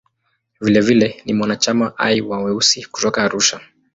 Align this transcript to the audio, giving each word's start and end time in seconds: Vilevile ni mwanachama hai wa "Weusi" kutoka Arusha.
Vilevile 0.61 1.21
ni 1.25 1.33
mwanachama 1.33 1.93
hai 1.95 2.21
wa 2.21 2.43
"Weusi" 2.43 2.85
kutoka 2.91 3.23
Arusha. 3.23 3.59